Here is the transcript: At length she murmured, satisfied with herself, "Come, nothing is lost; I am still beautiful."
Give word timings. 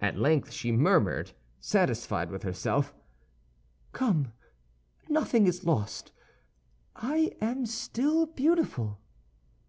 At 0.00 0.16
length 0.16 0.52
she 0.52 0.70
murmured, 0.70 1.32
satisfied 1.58 2.30
with 2.30 2.44
herself, 2.44 2.94
"Come, 3.92 4.32
nothing 5.08 5.48
is 5.48 5.64
lost; 5.64 6.12
I 6.94 7.32
am 7.40 7.66
still 7.66 8.26
beautiful." 8.26 9.00